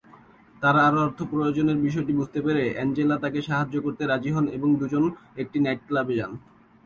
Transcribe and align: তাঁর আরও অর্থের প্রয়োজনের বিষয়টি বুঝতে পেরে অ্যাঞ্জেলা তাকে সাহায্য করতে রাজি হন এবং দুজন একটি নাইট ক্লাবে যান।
তাঁর 0.61 0.75
আরও 0.79 0.99
অর্থের 1.01 1.27
প্রয়োজনের 1.31 1.77
বিষয়টি 1.77 2.13
বুঝতে 2.19 2.39
পেরে 2.45 2.63
অ্যাঞ্জেলা 2.69 3.15
তাকে 3.23 3.39
সাহায্য 3.47 3.75
করতে 3.85 4.03
রাজি 4.05 4.29
হন 4.31 4.45
এবং 4.57 4.69
দুজন 4.79 5.03
একটি 5.37 5.57
নাইট 5.59 5.81
ক্লাবে 5.87 6.13
যান। 6.19 6.31